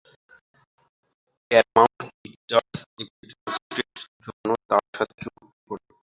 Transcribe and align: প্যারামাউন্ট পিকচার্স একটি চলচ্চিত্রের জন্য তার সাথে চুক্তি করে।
প্যারামাউন্ট 1.51 1.99
পিকচার্স 2.21 2.71
একটি 3.01 3.25
চলচ্চিত্রের 3.35 3.89
জন্য 4.25 4.49
তার 4.69 4.83
সাথে 4.97 5.15
চুক্তি 5.23 5.59
করে। 5.67 5.85